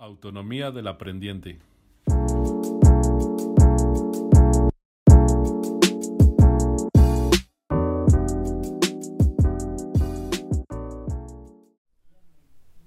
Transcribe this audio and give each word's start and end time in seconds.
Autonomía 0.00 0.70
del 0.70 0.86
aprendiente. 0.86 1.58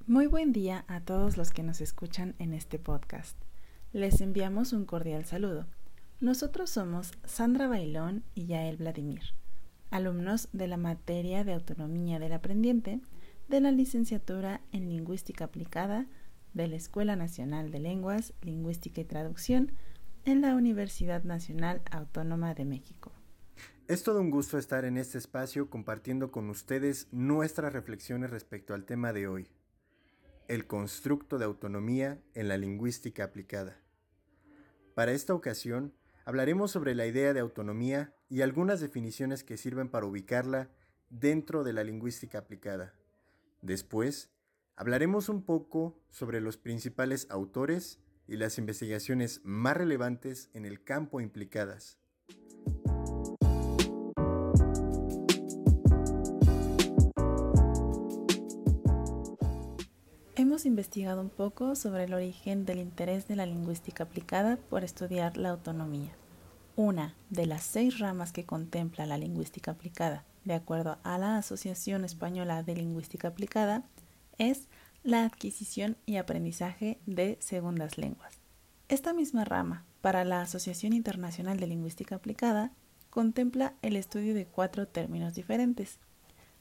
Muy 0.08 0.28
buen 0.28 0.54
día 0.54 0.86
a 0.88 1.02
todos 1.02 1.36
los 1.36 1.52
que 1.52 1.64
nos 1.64 1.82
escuchan 1.82 2.34
en 2.40 2.54
este 2.54 2.80
podcast. 2.80 3.38
Les 3.92 4.22
enviamos 4.22 4.72
un 4.72 4.86
cordial 4.86 5.26
saludo. 5.26 5.66
Nosotros 6.22 6.70
somos 6.70 7.12
Sandra 7.26 7.68
Bailón 7.68 8.24
y 8.36 8.46
Yael 8.46 8.78
Vladimir, 8.78 9.34
alumnos 9.90 10.48
de 10.54 10.70
la 10.70 10.78
materia 10.78 11.44
de 11.44 11.52
Autonomía 11.52 12.20
del 12.20 12.32
Aprendiente 12.32 13.02
de 13.50 13.60
la 13.60 13.72
licenciatura 13.72 14.62
en 14.72 14.88
Lingüística 14.88 15.44
Aplicada 15.44 16.08
de 16.54 16.68
la 16.68 16.76
Escuela 16.76 17.16
Nacional 17.16 17.72
de 17.72 17.80
Lenguas, 17.80 18.34
Lingüística 18.42 19.02
y 19.02 19.06
Traducción 19.06 19.72
en 20.26 20.42
la 20.42 20.56
Universidad 20.56 21.24
Nacional 21.24 21.82
Autónoma 21.92 22.54
de 22.54 22.66
México. 22.66 23.12
Es 23.88 24.04
todo 24.04 24.22
un 24.22 24.30
gusto 24.30 24.58
estar 24.58 24.86
en 24.86 24.98
este 24.98 25.18
espacio 25.18 25.70
compartiendo 25.70 26.32
con 26.32 26.50
ustedes 26.50 27.08
nuestras 27.12 27.74
reflexiones 27.74 28.30
respecto 28.30 28.74
al 28.74 28.86
tema 28.86 29.12
de 29.12 29.28
hoy, 29.28 29.50
el 30.48 30.68
constructo 30.68 31.38
de 31.38 31.46
autonomía 31.46 32.22
en 32.34 32.48
la 32.48 32.58
lingüística 32.58 33.24
aplicada. 33.24 33.78
Para 34.94 35.12
esta 35.12 35.34
ocasión, 35.34 35.94
hablaremos 36.26 36.72
sobre 36.72 36.96
la 36.96 37.06
idea 37.06 37.34
de 37.34 37.40
autonomía 37.40 38.14
y 38.30 38.42
algunas 38.42 38.80
definiciones 38.80 39.44
que 39.44 39.58
sirven 39.58 39.90
para 39.90 40.06
ubicarla 40.06 40.70
dentro 41.10 41.64
de 41.64 41.74
la 41.74 41.84
lingüística 41.84 42.38
aplicada. 42.38 42.94
Después, 43.62 44.30
Hablaremos 44.76 45.30
un 45.30 45.44
poco 45.44 46.00
sobre 46.10 46.42
los 46.42 46.58
principales 46.58 47.28
autores 47.30 48.00
y 48.28 48.38
las 48.38 48.58
investigaciones 48.58 49.42
más 49.44 49.76
relevantes 49.78 50.50
en 50.54 50.66
el 50.66 50.84
campo 50.84 51.20
implicadas. 51.22 51.98
Hemos 60.36 60.66
investigado 60.66 61.22
un 61.22 61.30
poco 61.30 61.76
sobre 61.76 62.06
el 62.06 62.14
origen 62.14 62.66
del 62.66 62.80
interés 62.80 63.28
de 63.28 63.36
la 63.36 63.46
lingüística 63.46 64.06
aplicada 64.06 64.58
por 64.58 64.84
estudiar 64.84 65.38
la 65.38 65.50
autonomía, 65.50 66.12
una 66.76 67.14
de 67.30 67.46
las 67.46 67.64
seis 67.64 68.00
ramas 68.00 68.32
que 68.32 68.46
contempla 68.46 69.06
la 69.06 69.18
lingüística 69.18 69.72
aplicada, 69.72 70.26
de 70.46 70.56
acuerdo 70.56 70.98
a 71.04 71.18
la 71.18 71.38
Asociación 71.38 72.06
Española 72.06 72.64
de 72.64 72.76
Lingüística 72.76 73.28
Aplicada, 73.28 73.84
es 74.38 74.68
la 75.04 75.26
adquisición 75.26 75.98
y 76.06 76.18
aprendizaje 76.18 77.00
de 77.06 77.38
segundas 77.42 77.98
lenguas. 77.98 78.40
Esta 78.88 79.14
misma 79.14 79.46
rama, 79.46 79.86
para 80.02 80.24
la 80.26 80.42
Asociación 80.42 80.94
Internacional 80.94 81.60
de 81.60 81.68
Lingüística 81.68 82.16
Aplicada, 82.16 82.72
contempla 83.10 83.74
el 83.82 83.96
estudio 83.96 84.34
de 84.34 84.46
cuatro 84.46 84.88
términos 84.88 85.34
diferentes. 85.34 85.98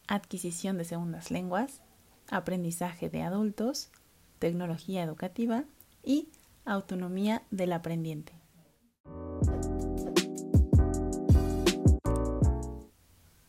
Adquisición 0.06 0.78
de 0.78 0.84
segundas 0.84 1.30
lenguas, 1.30 1.82
aprendizaje 2.30 3.10
de 3.10 3.22
adultos, 3.22 3.90
tecnología 4.38 5.02
educativa 5.02 5.64
y 6.02 6.28
autonomía 6.64 7.42
del 7.50 7.72
aprendiente. 7.72 8.32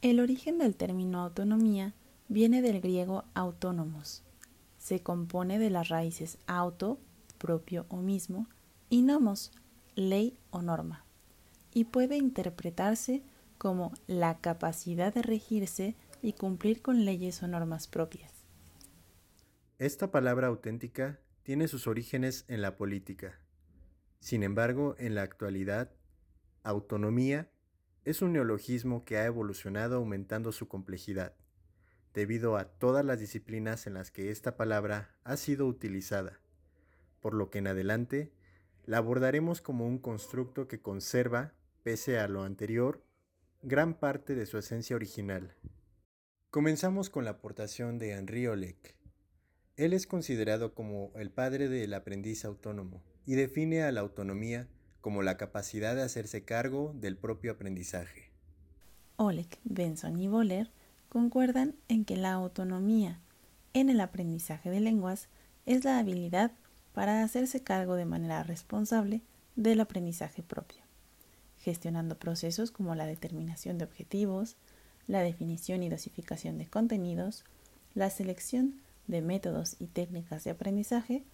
El 0.02 0.20
origen 0.20 0.58
del 0.58 0.76
término 0.76 1.22
autonomía 1.22 1.94
viene 2.28 2.62
del 2.62 2.82
griego 2.82 3.24
autónomos. 3.34 4.24
Se 4.82 5.04
compone 5.04 5.60
de 5.60 5.70
las 5.70 5.90
raíces 5.90 6.40
auto, 6.48 7.00
propio 7.38 7.86
o 7.90 7.98
mismo, 7.98 8.48
y 8.90 9.04
nomos, 9.04 9.52
ley 9.94 10.40
o 10.50 10.64
norma, 10.64 11.06
y 11.72 11.84
puede 11.84 12.18
interpretarse 12.18 13.22
como 13.60 13.94
la 14.08 14.40
capacidad 14.40 15.14
de 15.14 15.22
regirse 15.22 15.96
y 16.24 16.34
cumplir 16.34 16.82
con 16.82 17.06
leyes 17.06 17.44
o 17.44 17.48
normas 17.48 17.88
propias. 17.88 18.34
Esta 19.78 20.10
palabra 20.10 20.48
auténtica 20.48 21.20
tiene 21.44 21.68
sus 21.68 21.86
orígenes 21.86 22.44
en 22.48 22.64
la 22.64 22.76
política. 22.76 23.40
Sin 24.20 24.42
embargo, 24.42 24.96
en 24.98 25.14
la 25.14 25.22
actualidad, 25.22 25.92
autonomía 26.64 27.52
es 28.04 28.24
un 28.24 28.34
neologismo 28.34 29.06
que 29.06 29.18
ha 29.18 29.26
evolucionado 29.26 29.98
aumentando 29.98 30.52
su 30.52 30.68
complejidad 30.68 31.36
debido 32.14 32.58
a 32.58 32.66
todas 32.66 33.06
las 33.06 33.20
disciplinas 33.20 33.88
en 33.88 33.94
las 33.94 34.12
que 34.12 34.32
esta 34.32 34.58
palabra 34.58 35.16
ha 35.24 35.38
sido 35.38 35.66
utilizada, 35.68 36.40
por 37.22 37.34
lo 37.34 37.50
que 37.50 37.60
en 37.60 37.68
adelante 37.68 38.32
la 38.86 38.98
abordaremos 38.98 39.62
como 39.62 39.86
un 39.88 40.00
constructo 40.00 40.68
que 40.68 40.82
conserva, 40.82 41.54
pese 41.84 42.20
a 42.20 42.28
lo 42.28 42.44
anterior, 42.44 43.04
gran 43.62 43.94
parte 43.94 44.36
de 44.36 44.46
su 44.46 44.58
esencia 44.58 44.96
original. 44.96 45.56
Comenzamos 46.50 47.10
con 47.10 47.24
la 47.24 47.32
aportación 47.32 47.98
de 47.98 48.12
Henri 48.14 48.48
Olek. 48.48 48.98
Él 49.78 49.94
es 49.94 50.06
considerado 50.06 50.74
como 50.74 51.12
el 51.16 51.32
padre 51.32 51.70
del 51.70 51.94
aprendiz 51.94 52.44
autónomo 52.44 53.04
y 53.26 53.36
define 53.36 53.84
a 53.84 53.92
la 53.92 54.02
autonomía 54.02 54.68
como 55.00 55.24
la 55.24 55.38
capacidad 55.38 55.96
de 55.96 56.04
hacerse 56.04 56.44
cargo 56.44 56.94
del 56.96 57.18
propio 57.18 57.54
aprendizaje. 57.54 58.32
Oleg, 59.16 59.60
Benson 59.64 60.20
y 60.20 60.28
Boller 60.28 60.72
concuerdan 61.12 61.76
en 61.90 62.06
que 62.06 62.16
la 62.16 62.32
autonomía 62.32 63.20
en 63.74 63.90
el 63.90 64.00
aprendizaje 64.00 64.70
de 64.70 64.80
lenguas 64.80 65.28
es 65.66 65.84
la 65.84 66.00
habilidad 66.00 66.54
para 66.94 67.22
hacerse 67.22 67.62
cargo 67.62 67.96
de 67.96 68.06
manera 68.06 68.44
responsable 68.44 69.20
del 69.58 69.82
aprendizaje 69.82 70.42
propio, 70.42 70.82
gestionando 71.58 72.18
procesos 72.18 72.72
como 72.72 72.96
la 72.96 73.06
determinación 73.06 73.78
de 73.78 73.84
objetivos, 73.84 74.56
la 75.06 75.20
definición 75.20 75.84
y 75.84 75.90
dosificación 75.90 76.58
de 76.58 76.68
contenidos, 76.68 77.44
la 77.94 78.10
selección 78.10 78.80
de 79.08 79.22
métodos 79.22 79.76
y 79.80 79.88
técnicas 79.88 80.46
de 80.46 80.52
aprendizaje 80.52 81.26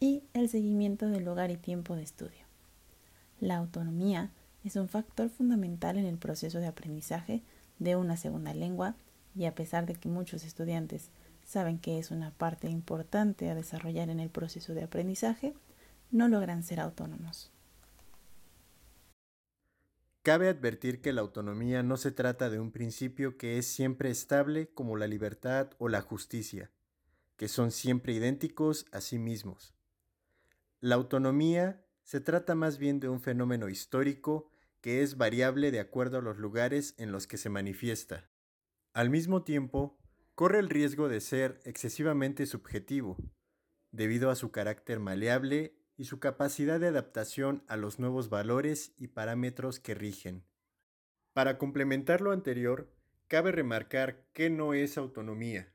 y 0.00 0.24
el 0.34 0.48
seguimiento 0.48 1.08
del 1.08 1.24
lugar 1.24 1.52
y 1.52 1.56
tiempo 1.56 1.94
de 1.94 2.02
estudio. 2.02 2.46
La 3.38 3.58
autonomía 3.58 4.32
es 4.64 4.74
un 4.74 4.88
factor 4.88 5.30
fundamental 5.30 5.98
en 5.98 6.06
el 6.06 6.18
proceso 6.18 6.58
de 6.58 6.66
aprendizaje 6.66 7.42
de 7.78 7.94
una 7.94 8.16
segunda 8.16 8.52
lengua 8.54 8.96
y 9.34 9.44
a 9.44 9.54
pesar 9.54 9.86
de 9.86 9.94
que 9.94 10.08
muchos 10.08 10.44
estudiantes 10.44 11.10
saben 11.44 11.78
que 11.78 11.98
es 11.98 12.10
una 12.10 12.32
parte 12.32 12.68
importante 12.68 13.50
a 13.50 13.54
desarrollar 13.54 14.08
en 14.08 14.20
el 14.20 14.30
proceso 14.30 14.74
de 14.74 14.84
aprendizaje, 14.84 15.54
no 16.10 16.28
logran 16.28 16.62
ser 16.62 16.80
autónomos. 16.80 17.50
Cabe 20.22 20.48
advertir 20.48 21.00
que 21.00 21.12
la 21.12 21.22
autonomía 21.22 21.82
no 21.82 21.96
se 21.96 22.12
trata 22.12 22.50
de 22.50 22.60
un 22.60 22.72
principio 22.72 23.38
que 23.38 23.58
es 23.58 23.66
siempre 23.66 24.10
estable 24.10 24.68
como 24.68 24.96
la 24.96 25.06
libertad 25.06 25.70
o 25.78 25.88
la 25.88 26.02
justicia, 26.02 26.70
que 27.36 27.48
son 27.48 27.70
siempre 27.70 28.12
idénticos 28.12 28.86
a 28.92 29.00
sí 29.00 29.18
mismos. 29.18 29.74
La 30.80 30.96
autonomía 30.96 31.86
se 32.02 32.20
trata 32.20 32.54
más 32.54 32.76
bien 32.76 33.00
de 33.00 33.08
un 33.08 33.20
fenómeno 33.20 33.68
histórico 33.68 34.50
que 34.82 35.02
es 35.02 35.16
variable 35.16 35.70
de 35.70 35.80
acuerdo 35.80 36.18
a 36.18 36.22
los 36.22 36.38
lugares 36.38 36.94
en 36.98 37.12
los 37.12 37.26
que 37.26 37.38
se 37.38 37.48
manifiesta. 37.48 38.28
Al 38.92 39.08
mismo 39.08 39.44
tiempo, 39.44 39.96
corre 40.34 40.58
el 40.58 40.68
riesgo 40.68 41.08
de 41.08 41.20
ser 41.20 41.60
excesivamente 41.64 42.44
subjetivo, 42.46 43.16
debido 43.92 44.30
a 44.30 44.34
su 44.36 44.50
carácter 44.50 44.98
maleable 44.98 45.76
y 45.96 46.04
su 46.04 46.18
capacidad 46.18 46.80
de 46.80 46.88
adaptación 46.88 47.62
a 47.68 47.76
los 47.76 48.00
nuevos 48.00 48.30
valores 48.30 48.92
y 48.96 49.08
parámetros 49.08 49.78
que 49.78 49.94
rigen. 49.94 50.44
Para 51.32 51.56
complementar 51.56 52.20
lo 52.20 52.32
anterior, 52.32 52.92
cabe 53.28 53.52
remarcar 53.52 54.26
que 54.32 54.50
no 54.50 54.74
es 54.74 54.98
autonomía. 54.98 55.72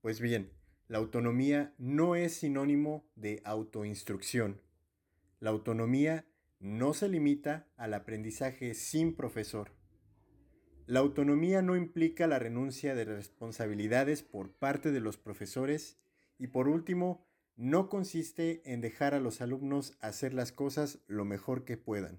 Pues 0.00 0.20
bien, 0.20 0.52
la 0.86 0.98
autonomía 0.98 1.74
no 1.78 2.14
es 2.14 2.34
sinónimo 2.34 3.10
de 3.16 3.42
autoinstrucción. 3.44 4.60
La 5.40 5.50
autonomía 5.50 6.26
no 6.60 6.94
se 6.94 7.08
limita 7.08 7.66
al 7.76 7.94
aprendizaje 7.94 8.74
sin 8.74 9.16
profesor. 9.16 9.79
La 10.90 10.98
autonomía 10.98 11.62
no 11.62 11.76
implica 11.76 12.26
la 12.26 12.40
renuncia 12.40 12.96
de 12.96 13.04
responsabilidades 13.04 14.24
por 14.24 14.50
parte 14.50 14.90
de 14.90 14.98
los 14.98 15.16
profesores 15.16 16.00
y 16.36 16.48
por 16.48 16.66
último, 16.66 17.24
no 17.54 17.88
consiste 17.88 18.60
en 18.64 18.80
dejar 18.80 19.14
a 19.14 19.20
los 19.20 19.40
alumnos 19.40 19.96
hacer 20.00 20.34
las 20.34 20.50
cosas 20.50 20.98
lo 21.06 21.24
mejor 21.24 21.64
que 21.64 21.76
puedan. 21.76 22.18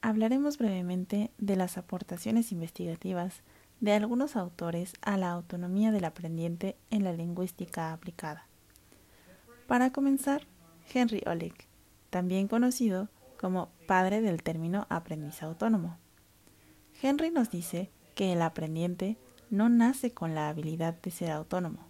Hablaremos 0.00 0.58
brevemente 0.58 1.30
de 1.38 1.54
las 1.54 1.78
aportaciones 1.78 2.50
investigativas 2.50 3.44
de 3.80 3.92
algunos 3.92 4.36
autores 4.36 4.94
a 5.02 5.16
la 5.16 5.30
autonomía 5.30 5.92
del 5.92 6.04
aprendiente 6.04 6.76
en 6.90 7.04
la 7.04 7.12
lingüística 7.12 7.92
aplicada. 7.92 8.46
Para 9.66 9.90
comenzar, 9.90 10.46
Henry 10.92 11.22
Oleg, 11.26 11.54
también 12.10 12.48
conocido 12.48 13.08
como 13.38 13.70
padre 13.86 14.20
del 14.20 14.42
término 14.42 14.86
aprendiz 14.88 15.42
autónomo. 15.42 15.98
Henry 17.02 17.30
nos 17.30 17.50
dice 17.50 17.90
que 18.14 18.32
el 18.32 18.42
aprendiente 18.42 19.18
no 19.50 19.68
nace 19.68 20.12
con 20.12 20.34
la 20.34 20.48
habilidad 20.48 20.94
de 21.02 21.10
ser 21.10 21.30
autónomo, 21.30 21.86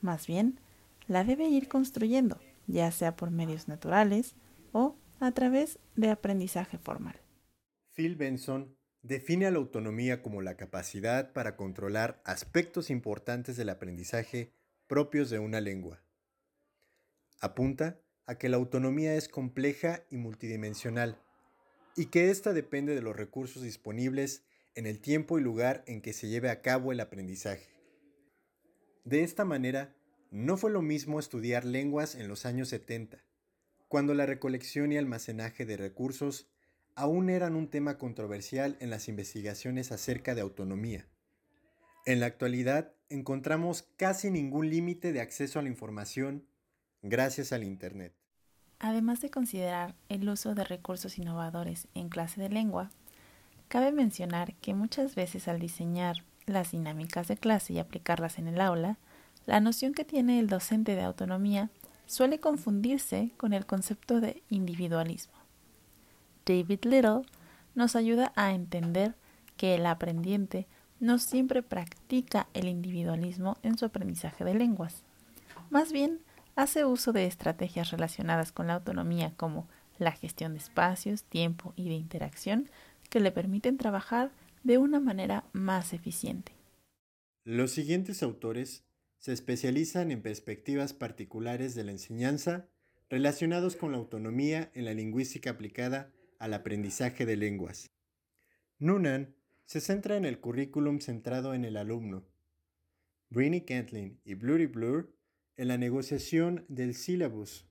más 0.00 0.26
bien 0.26 0.58
la 1.06 1.24
debe 1.24 1.48
ir 1.48 1.68
construyendo, 1.68 2.38
ya 2.66 2.90
sea 2.90 3.16
por 3.16 3.30
medios 3.30 3.68
naturales 3.68 4.34
o 4.72 4.96
a 5.18 5.32
través 5.32 5.78
de 5.96 6.10
aprendizaje 6.10 6.78
formal. 6.78 7.20
Phil 7.94 8.16
Benson 8.16 8.74
define 9.02 9.46
a 9.46 9.50
la 9.50 9.58
autonomía 9.58 10.22
como 10.22 10.42
la 10.42 10.56
capacidad 10.56 11.32
para 11.32 11.56
controlar 11.56 12.20
aspectos 12.24 12.90
importantes 12.90 13.56
del 13.56 13.70
aprendizaje 13.70 14.52
propios 14.86 15.30
de 15.30 15.38
una 15.38 15.60
lengua. 15.60 16.02
Apunta 17.40 18.00
a 18.26 18.36
que 18.36 18.48
la 18.48 18.56
autonomía 18.56 19.14
es 19.14 19.28
compleja 19.28 20.04
y 20.10 20.16
multidimensional, 20.16 21.18
y 21.96 22.06
que 22.06 22.30
ésta 22.30 22.52
depende 22.52 22.94
de 22.94 23.02
los 23.02 23.16
recursos 23.16 23.62
disponibles 23.62 24.44
en 24.74 24.86
el 24.86 25.00
tiempo 25.00 25.38
y 25.38 25.42
lugar 25.42 25.82
en 25.86 26.00
que 26.00 26.12
se 26.12 26.28
lleve 26.28 26.50
a 26.50 26.60
cabo 26.60 26.92
el 26.92 27.00
aprendizaje. 27.00 27.68
De 29.04 29.22
esta 29.22 29.44
manera, 29.44 29.96
no 30.30 30.56
fue 30.56 30.70
lo 30.70 30.82
mismo 30.82 31.18
estudiar 31.18 31.64
lenguas 31.64 32.14
en 32.14 32.28
los 32.28 32.46
años 32.46 32.68
70, 32.68 33.24
cuando 33.88 34.14
la 34.14 34.26
recolección 34.26 34.92
y 34.92 34.98
almacenaje 34.98 35.66
de 35.66 35.76
recursos 35.76 36.48
aún 36.94 37.30
eran 37.30 37.56
un 37.56 37.68
tema 37.68 37.98
controversial 37.98 38.76
en 38.80 38.90
las 38.90 39.08
investigaciones 39.08 39.92
acerca 39.92 40.34
de 40.34 40.40
autonomía. 40.40 41.06
En 42.06 42.20
la 42.20 42.26
actualidad 42.26 42.92
encontramos 43.08 43.82
casi 43.96 44.30
ningún 44.30 44.70
límite 44.70 45.12
de 45.12 45.20
acceso 45.20 45.58
a 45.58 45.62
la 45.62 45.68
información 45.68 46.46
gracias 47.02 47.52
al 47.52 47.64
Internet. 47.64 48.14
Además 48.78 49.20
de 49.20 49.30
considerar 49.30 49.94
el 50.08 50.28
uso 50.28 50.54
de 50.54 50.64
recursos 50.64 51.18
innovadores 51.18 51.88
en 51.94 52.08
clase 52.08 52.40
de 52.40 52.48
lengua, 52.48 52.90
cabe 53.68 53.92
mencionar 53.92 54.54
que 54.56 54.74
muchas 54.74 55.14
veces 55.14 55.48
al 55.48 55.60
diseñar 55.60 56.24
las 56.46 56.72
dinámicas 56.72 57.28
de 57.28 57.36
clase 57.36 57.74
y 57.74 57.78
aplicarlas 57.78 58.38
en 58.38 58.48
el 58.48 58.60
aula, 58.60 58.98
la 59.46 59.60
noción 59.60 59.92
que 59.92 60.04
tiene 60.04 60.40
el 60.40 60.48
docente 60.48 60.94
de 60.94 61.02
autonomía 61.02 61.70
suele 62.06 62.40
confundirse 62.40 63.32
con 63.36 63.52
el 63.52 63.66
concepto 63.66 64.20
de 64.20 64.42
individualismo. 64.48 65.39
David 66.50 66.84
Little 66.84 67.22
nos 67.76 67.94
ayuda 67.94 68.32
a 68.34 68.52
entender 68.52 69.14
que 69.56 69.76
el 69.76 69.86
aprendiente 69.86 70.66
no 70.98 71.20
siempre 71.20 71.62
practica 71.62 72.48
el 72.54 72.66
individualismo 72.66 73.56
en 73.62 73.78
su 73.78 73.84
aprendizaje 73.84 74.42
de 74.42 74.54
lenguas. 74.54 75.04
Más 75.70 75.92
bien, 75.92 76.18
hace 76.56 76.84
uso 76.84 77.12
de 77.12 77.26
estrategias 77.26 77.92
relacionadas 77.92 78.50
con 78.50 78.66
la 78.66 78.74
autonomía 78.74 79.32
como 79.36 79.68
la 79.98 80.10
gestión 80.10 80.54
de 80.54 80.58
espacios, 80.58 81.22
tiempo 81.22 81.72
y 81.76 81.88
de 81.88 81.94
interacción 81.94 82.68
que 83.10 83.20
le 83.20 83.30
permiten 83.30 83.76
trabajar 83.76 84.32
de 84.64 84.78
una 84.78 84.98
manera 84.98 85.44
más 85.52 85.92
eficiente. 85.92 86.52
Los 87.44 87.70
siguientes 87.70 88.24
autores 88.24 88.82
se 89.18 89.32
especializan 89.32 90.10
en 90.10 90.20
perspectivas 90.20 90.94
particulares 90.94 91.76
de 91.76 91.84
la 91.84 91.92
enseñanza 91.92 92.66
relacionados 93.08 93.76
con 93.76 93.92
la 93.92 93.98
autonomía 93.98 94.72
en 94.74 94.84
la 94.84 94.94
lingüística 94.94 95.50
aplicada 95.50 96.10
al 96.40 96.54
aprendizaje 96.54 97.26
de 97.26 97.36
lenguas. 97.36 97.92
Noonan 98.78 99.36
se 99.66 99.80
centra 99.80 100.16
en 100.16 100.24
el 100.24 100.40
currículum 100.40 100.98
centrado 100.98 101.54
en 101.54 101.64
el 101.64 101.76
alumno. 101.76 102.26
Brini 103.28 103.60
Cantlin 103.60 104.20
y 104.24 104.34
Blurry 104.34 104.66
Blur 104.66 105.14
en 105.56 105.68
la 105.68 105.78
negociación 105.78 106.64
del 106.68 106.94
sílabus. 106.94 107.68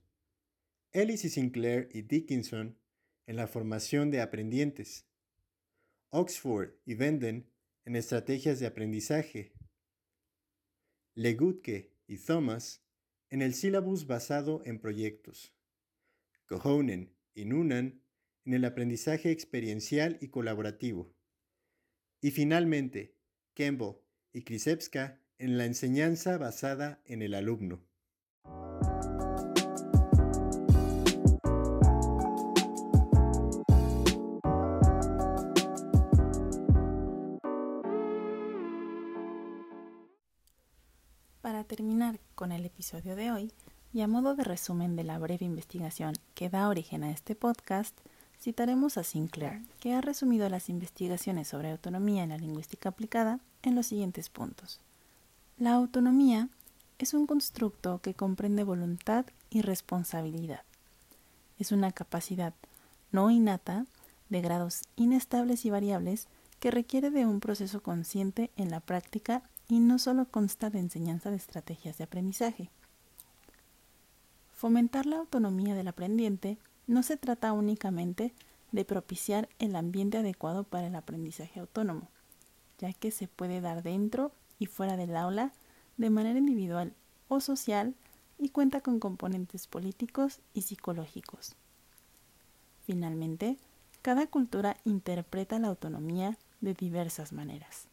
Ellis 0.92 1.24
y 1.24 1.28
Sinclair 1.28 1.88
y 1.92 2.02
Dickinson 2.02 2.78
en 3.26 3.36
la 3.36 3.46
formación 3.46 4.10
de 4.10 4.20
aprendientes. 4.20 5.04
Oxford 6.08 6.70
y 6.86 6.94
Venden 6.94 7.50
en 7.84 7.96
estrategias 7.96 8.60
de 8.60 8.66
aprendizaje. 8.66 9.52
Legutke 11.14 11.92
y 12.06 12.18
Thomas 12.18 12.82
en 13.30 13.42
el 13.42 13.54
sílabus 13.54 14.06
basado 14.06 14.62
en 14.64 14.78
proyectos. 14.78 15.54
Cohonen 16.46 17.12
y 17.34 17.44
Noonan 17.44 17.99
en 18.44 18.54
el 18.54 18.64
aprendizaje 18.64 19.30
experiencial 19.30 20.18
y 20.20 20.28
colaborativo. 20.28 21.12
Y 22.20 22.30
finalmente, 22.30 23.16
Campbell 23.54 23.96
y 24.32 24.42
Krisepska 24.42 25.20
en 25.38 25.56
la 25.58 25.64
enseñanza 25.64 26.36
basada 26.38 27.00
en 27.04 27.22
el 27.22 27.34
alumno. 27.34 27.82
Para 41.40 41.64
terminar 41.64 42.20
con 42.34 42.52
el 42.52 42.64
episodio 42.66 43.16
de 43.16 43.30
hoy, 43.32 43.52
y 43.92 44.02
a 44.02 44.06
modo 44.06 44.36
de 44.36 44.44
resumen 44.44 44.94
de 44.94 45.04
la 45.04 45.18
breve 45.18 45.46
investigación 45.46 46.14
que 46.34 46.48
da 46.48 46.68
origen 46.68 47.02
a 47.02 47.10
este 47.10 47.34
podcast, 47.34 47.98
citaremos 48.40 48.96
a 48.96 49.04
Sinclair, 49.04 49.62
que 49.80 49.92
ha 49.92 50.00
resumido 50.00 50.48
las 50.48 50.68
investigaciones 50.68 51.48
sobre 51.48 51.70
autonomía 51.70 52.22
en 52.22 52.30
la 52.30 52.38
lingüística 52.38 52.88
aplicada 52.88 53.38
en 53.62 53.74
los 53.74 53.86
siguientes 53.86 54.30
puntos. 54.30 54.80
La 55.58 55.74
autonomía 55.74 56.48
es 56.98 57.12
un 57.12 57.26
constructo 57.26 58.00
que 58.00 58.14
comprende 58.14 58.64
voluntad 58.64 59.26
y 59.50 59.60
responsabilidad. 59.60 60.62
Es 61.58 61.72
una 61.72 61.92
capacidad 61.92 62.54
no 63.12 63.30
innata, 63.30 63.86
de 64.28 64.40
grados 64.40 64.82
inestables 64.96 65.64
y 65.64 65.70
variables, 65.70 66.28
que 66.60 66.70
requiere 66.70 67.10
de 67.10 67.26
un 67.26 67.40
proceso 67.40 67.82
consciente 67.82 68.50
en 68.56 68.70
la 68.70 68.80
práctica 68.80 69.42
y 69.68 69.80
no 69.80 69.98
solo 69.98 70.26
consta 70.26 70.70
de 70.70 70.78
enseñanza 70.78 71.30
de 71.30 71.36
estrategias 71.36 71.98
de 71.98 72.04
aprendizaje. 72.04 72.70
Fomentar 74.54 75.06
la 75.06 75.16
autonomía 75.16 75.74
del 75.74 75.88
aprendiente 75.88 76.58
no 76.90 77.04
se 77.04 77.16
trata 77.16 77.52
únicamente 77.52 78.34
de 78.72 78.84
propiciar 78.84 79.48
el 79.60 79.76
ambiente 79.76 80.18
adecuado 80.18 80.64
para 80.64 80.88
el 80.88 80.96
aprendizaje 80.96 81.60
autónomo, 81.60 82.08
ya 82.78 82.92
que 82.92 83.12
se 83.12 83.28
puede 83.28 83.60
dar 83.60 83.84
dentro 83.84 84.32
y 84.58 84.66
fuera 84.66 84.96
del 84.96 85.14
aula 85.14 85.52
de 85.98 86.10
manera 86.10 86.40
individual 86.40 86.92
o 87.28 87.40
social 87.40 87.94
y 88.38 88.48
cuenta 88.48 88.80
con 88.80 88.98
componentes 88.98 89.68
políticos 89.68 90.40
y 90.52 90.62
psicológicos. 90.62 91.54
Finalmente, 92.86 93.56
cada 94.02 94.26
cultura 94.26 94.76
interpreta 94.84 95.60
la 95.60 95.68
autonomía 95.68 96.38
de 96.60 96.74
diversas 96.74 97.32
maneras. 97.32 97.86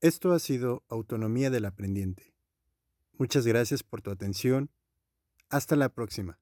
Esto 0.00 0.32
ha 0.32 0.38
sido 0.38 0.84
Autonomía 0.88 1.50
del 1.50 1.64
Aprendiente. 1.64 2.32
Muchas 3.14 3.44
gracias 3.44 3.82
por 3.82 4.00
tu 4.00 4.12
atención. 4.12 4.70
Hasta 5.48 5.74
la 5.74 5.88
próxima. 5.88 6.38